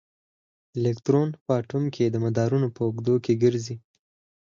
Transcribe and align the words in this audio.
الکترون 0.77 1.29
په 1.45 1.51
اټوم 1.59 1.83
کې 1.95 2.05
د 2.09 2.15
مدارونو 2.25 2.67
په 2.75 2.81
اوږدو 2.87 3.15
کې 3.25 3.33
ګرځي. 3.43 3.75